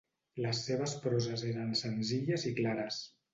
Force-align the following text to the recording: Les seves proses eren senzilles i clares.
Les 0.45 0.61
seves 0.69 0.95
proses 1.03 1.43
eren 1.51 1.77
senzilles 1.83 2.47
i 2.53 2.55
clares. 2.63 2.99